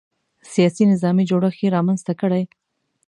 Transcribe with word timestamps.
سیاسي 0.53 0.83
نظامي 0.91 1.23
جوړښت 1.29 1.59
یې 1.61 1.73
رامنځته 1.75 2.13
کړی. 2.21 2.43